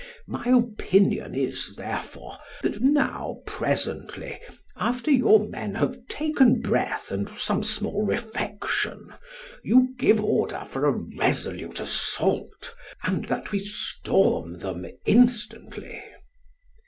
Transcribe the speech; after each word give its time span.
My 0.25 0.45
opinion 0.47 1.35
is, 1.35 1.75
therefore, 1.75 2.39
that 2.63 2.81
now 2.81 3.43
presently, 3.45 4.39
after 4.75 5.11
your 5.11 5.47
men 5.47 5.75
have 5.75 6.07
taken 6.07 6.59
breath 6.59 7.11
and 7.11 7.29
some 7.29 7.63
small 7.63 8.03
refection, 8.03 9.13
you 9.63 9.93
give 9.99 10.19
order 10.19 10.65
for 10.67 10.87
a 10.87 11.03
resolute 11.19 11.79
assault, 11.79 12.73
and 13.03 13.25
that 13.25 13.51
we 13.51 13.59
storm 13.59 14.57
them 14.57 14.87
instantly. 15.05 16.03